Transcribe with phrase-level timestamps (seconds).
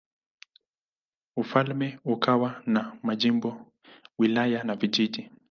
[1.37, 3.65] Ufalme ukawa na majimbo,
[4.17, 5.31] wilaya na vijiji.